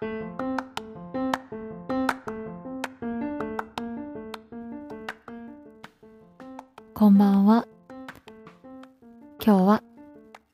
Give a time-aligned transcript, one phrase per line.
[0.00, 0.06] こ
[7.10, 7.68] んばんは。
[9.44, 9.82] 今日は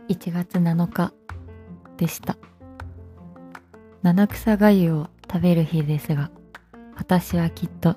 [0.09, 1.13] 1月7日
[1.97, 2.37] でした。
[4.03, 6.33] 七草がゆを食べる日ですが、
[6.97, 7.95] 私はきっと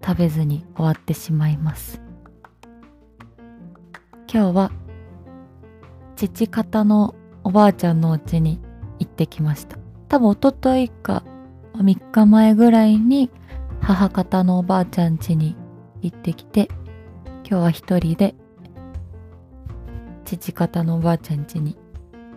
[0.00, 2.00] 食べずに終わってしまいます。
[4.32, 4.70] 今日は
[6.14, 8.60] 父方のおばあちゃんのお家に
[9.00, 9.75] 行ってきました。
[10.08, 11.24] 多分一昨日か
[11.74, 13.30] 3日前ぐらいに
[13.80, 15.56] 母方のおばあちゃん家に
[16.02, 16.68] 行ってきて、
[17.48, 18.34] 今日は一人で
[20.24, 21.76] 父方のおばあちゃん家に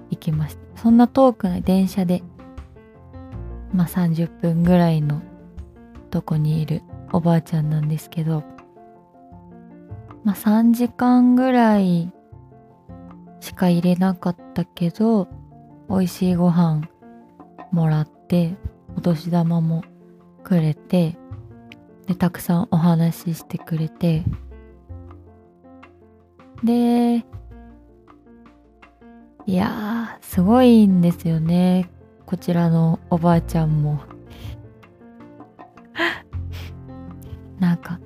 [0.09, 0.81] 行きました。
[0.81, 2.23] そんな遠くない電車で、
[3.73, 5.21] まあ30分ぐらいの
[6.09, 8.43] とこにいるおばあちゃんなんですけど、
[10.23, 12.11] まあ3時間ぐらい
[13.39, 15.27] しか入れなかったけど、
[15.89, 16.81] 美味しいご飯
[17.71, 18.55] もらって、
[18.97, 19.83] お年玉も
[20.43, 21.17] くれて、
[22.07, 24.23] で、たくさんお話ししてくれて、
[26.63, 27.25] で、
[29.45, 31.89] いや、すごいんですよね。
[32.25, 34.01] こちらのおばあちゃんも。
[37.59, 37.99] なんか、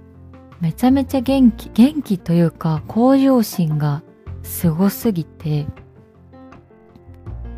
[0.62, 4.04] めちゃめちゃ元気、元気というか、向上心が
[4.44, 5.66] すごすぎて、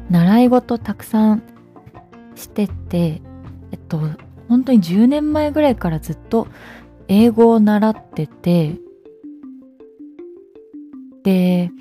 [0.10, 1.44] 習い事たくさん
[2.36, 3.22] してて、
[3.72, 4.00] えっと、
[4.48, 6.48] 本当に10年前ぐらいからずっと
[7.08, 8.76] 英語を習ってて、
[11.24, 11.72] で、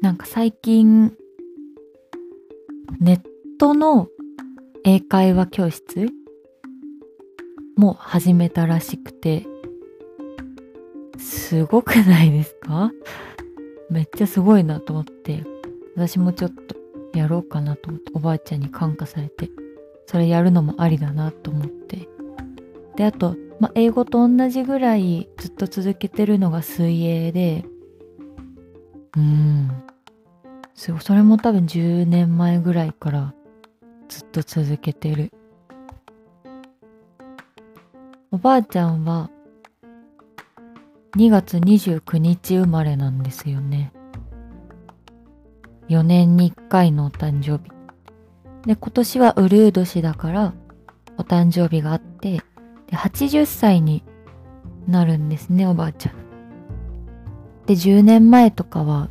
[0.00, 1.16] なんか最近、
[3.00, 3.20] ネッ
[3.58, 4.08] トの
[4.84, 6.08] 英会話教室
[7.76, 9.46] も始めたらしくて、
[11.18, 12.92] すごくないですか？
[13.90, 15.44] めっちゃすごいなと思って、
[15.96, 16.76] 私もちょっと
[17.18, 19.50] やろうかなと思って、おばあちゃんに感化されて、
[20.10, 22.08] それやるのもありだなと思って。
[22.96, 27.64] で、あと、まあ、英語と同じぐらいずっと続けてるのが水泳で、
[29.16, 29.70] うん。
[30.74, 31.00] すごい。
[31.00, 33.34] それも多分10年前ぐらいから
[34.08, 35.30] ずっと続けてる。
[38.32, 39.30] おばあちゃんは
[41.16, 43.92] 2月29日生まれなんですよね。
[45.88, 47.79] 4年に1回のお誕生日。
[48.66, 50.52] で、今年はウルー年だから
[51.16, 52.42] お誕生日があって、
[52.86, 54.04] で、80歳に
[54.86, 56.14] なるんですね、おばあちゃん。
[57.66, 59.08] で、10年前とかは、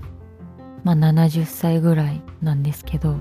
[0.84, 3.18] まあ70歳ぐらいなんですけど、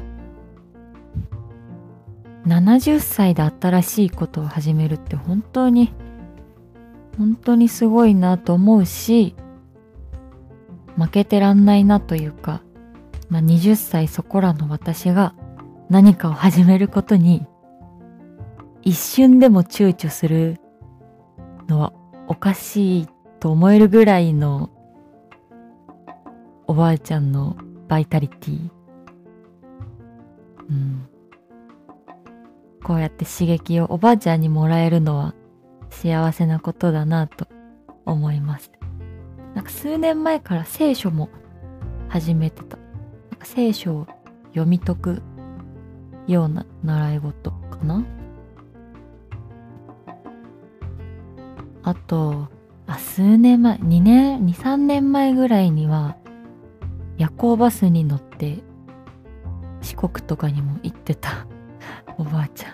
[2.46, 5.92] 70歳で新しいことを始めるって本当に、
[7.16, 9.34] 本当にすごいなと思うし、
[10.96, 12.62] 負けてらんないなというか、
[13.28, 15.34] まあ20歳そこらの私が
[15.90, 17.46] 何かを始めることに、
[18.82, 20.60] 一瞬でも躊躇する
[21.68, 21.92] のは
[22.26, 23.08] おかしい
[23.40, 24.70] と思えるぐらいの
[26.66, 27.56] おばあちゃんの
[27.88, 28.70] バイタリティ。
[30.70, 31.08] うん。
[32.84, 35.34] こうやって刺激をおばあちゃんにもらえるのは
[35.90, 37.48] 幸せなことだなと
[38.04, 38.70] 思います。
[39.54, 41.30] なんか数年前から聖書も
[42.08, 42.78] 始めてた。
[43.42, 44.06] 聖書を
[44.48, 45.22] 読み解く
[46.28, 48.04] ような習い事かな？
[51.82, 52.48] あと、
[52.86, 56.16] あ、数年前、2年、2、3年前ぐらいには、
[57.16, 58.58] 夜行バスに乗って
[59.80, 61.46] 四国とかにも行ってた
[62.18, 62.70] おばあちゃ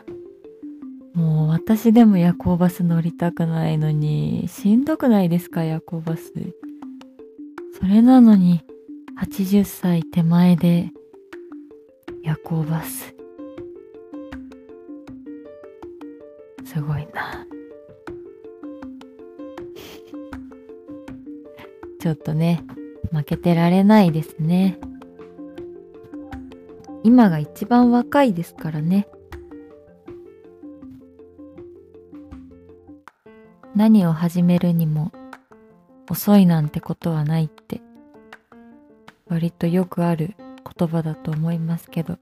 [1.17, 1.19] ん。
[1.19, 5.63] もう私でも夜行バス乗りたくないのに、しんどくないですか？
[5.65, 6.33] 夜行バス。
[7.79, 8.63] それなのに、
[9.21, 10.91] 80歳手前で
[12.23, 13.14] 夜行バス。
[16.75, 17.47] すごいな。
[22.01, 22.65] ちょっとね、
[23.13, 24.77] 負けてられないですね。
[27.05, 29.07] 今が一番若いですからね。
[33.77, 35.13] 何を始めるにも
[36.11, 37.81] 遅いなんてことはないって
[39.27, 40.37] 割とよくある
[40.79, 42.19] 言葉だと思いますけど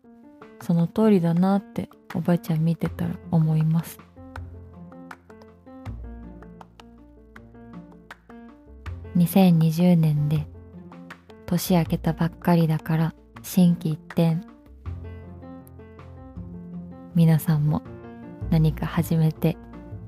[0.63, 3.99] その通りだなっておばあちゃん見てたら思います
[9.17, 10.47] 2020年で
[11.47, 14.39] 年明けたばっかりだから心機一転。
[17.15, 17.83] 皆さんも
[18.49, 19.59] 何か始めて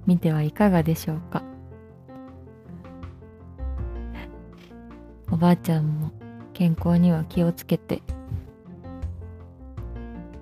[0.07, 1.43] みてはいかがでしょうか？
[5.31, 6.11] おばあちゃんも
[6.55, 8.03] 健康には気をつけて。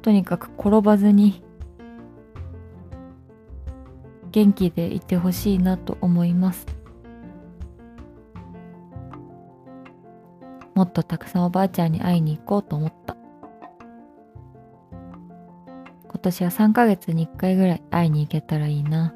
[0.03, 1.44] とにかく転ばずに
[4.32, 6.81] 元気でいてほしいなと思います。
[10.74, 13.16] もっとたくさんおばあちゃんに会いに行こうと思った
[16.08, 19.14] 今年は3ヶ月に1回ぐらい会いに行けたらいいな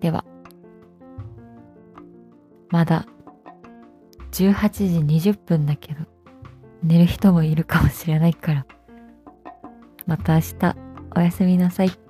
[0.00, 0.24] では
[2.68, 3.06] まだ
[4.32, 6.00] 18時20分だけど
[6.82, 8.66] 寝る人もいるかもしれないから
[10.06, 10.76] また明日
[11.16, 12.05] おやすみなさい。